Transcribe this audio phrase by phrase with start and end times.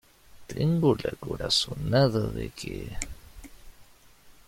[0.47, 2.89] tengo la corazonada de que...